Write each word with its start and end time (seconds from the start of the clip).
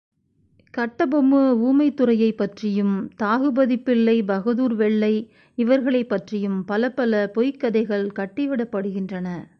கட்டபொம்மு 0.77 1.41
ஊமைத்துரையைப் 1.61 2.37
பற்றியும் 2.37 3.11
தாகுப்பதிப் 3.19 3.83
பிள்ளை, 3.83 4.23
பகதூர் 4.23 4.75
வெள்ளை 4.75 5.29
இவர்களைப் 5.55 6.09
பற்றியும் 6.09 6.65
பலப்பலப்பொய்க் 6.67 7.57
கதைகள் 7.57 8.11
கட்டிவிடப்படுகின்றன. 8.15 9.49